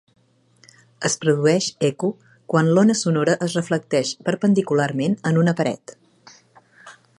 Es 1.09 1.15
produeix 1.25 1.67
eco 1.89 2.09
quan 2.53 2.71
l'ona 2.77 2.95
sonora 3.03 3.37
es 3.49 3.59
reflecteix 3.59 4.15
perpendicularment 4.31 5.19
en 5.33 5.41
una 5.45 5.57
paret. 5.63 5.97